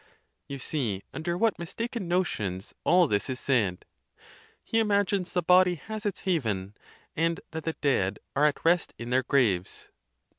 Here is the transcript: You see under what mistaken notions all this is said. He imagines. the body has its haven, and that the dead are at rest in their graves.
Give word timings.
You 0.47 0.57
see 0.57 1.03
under 1.13 1.37
what 1.37 1.59
mistaken 1.59 2.07
notions 2.07 2.73
all 2.83 3.05
this 3.05 3.29
is 3.29 3.39
said. 3.39 3.85
He 4.63 4.79
imagines. 4.79 5.31
the 5.31 5.43
body 5.43 5.75
has 5.75 6.07
its 6.07 6.21
haven, 6.21 6.73
and 7.15 7.39
that 7.51 7.65
the 7.65 7.73
dead 7.81 8.17
are 8.35 8.45
at 8.45 8.65
rest 8.65 8.95
in 8.97 9.11
their 9.11 9.21
graves. 9.21 9.89